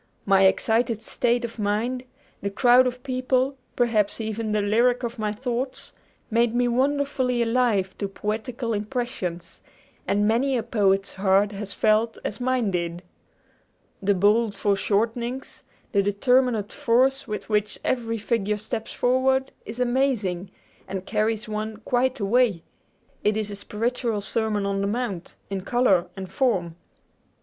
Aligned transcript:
My 0.25 0.45
excited 0.45 1.03
state 1.03 1.45
of 1.45 1.59
mind, 1.59 2.05
the 2.41 2.49
crowd 2.49 2.87
of 2.87 3.03
people, 3.03 3.55
perhaps 3.75 4.19
even 4.19 4.51
the 4.51 4.59
lyric 4.63 5.03
of 5.03 5.19
my 5.19 5.31
thoughts, 5.31 5.93
made 6.31 6.55
me 6.55 6.67
wonderfully 6.67 7.43
alive 7.43 7.95
to 7.99 8.07
poetical 8.07 8.73
impressions; 8.73 9.61
and 10.07 10.27
many 10.27 10.57
a 10.57 10.63
poet's 10.63 11.13
heart 11.13 11.51
has 11.51 11.75
felt 11.75 12.17
as 12.25 12.41
mine 12.41 12.71
did! 12.71 13.03
The 14.01 14.15
bold 14.15 14.55
foreshortenings, 14.55 15.65
the 15.91 16.01
determinate 16.01 16.73
force 16.73 17.27
with 17.27 17.47
which 17.47 17.77
every 17.85 18.17
figure 18.17 18.57
steps 18.57 18.93
forward, 18.93 19.51
is 19.67 19.79
amazing, 19.79 20.49
and 20.87 21.05
carries 21.05 21.47
one 21.47 21.77
quite 21.77 22.19
away! 22.19 22.63
It 23.23 23.37
is 23.37 23.51
a 23.51 23.55
spiritual 23.55 24.21
Sermon 24.21 24.65
on 24.65 24.81
the 24.81 24.87
Mount, 24.87 25.35
in 25.51 25.61
color 25.61 26.07
and 26.17 26.31
form. 26.31 26.75